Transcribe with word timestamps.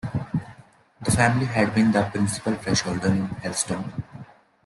The 1.03 1.11
family 1.11 1.45
had 1.45 1.67
long 1.67 1.75
been 1.75 1.91
the 1.91 2.09
principal 2.11 2.55
freeholders 2.55 3.05
in 3.11 3.27
Helston. 3.43 3.93